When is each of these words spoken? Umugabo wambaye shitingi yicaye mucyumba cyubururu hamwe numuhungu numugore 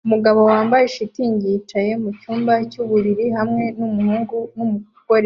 Umugabo 0.05 0.39
wambaye 0.51 0.85
shitingi 0.95 1.45
yicaye 1.53 1.91
mucyumba 2.03 2.53
cyubururu 2.71 3.25
hamwe 3.37 3.63
numuhungu 3.77 4.37
numugore 4.55 5.19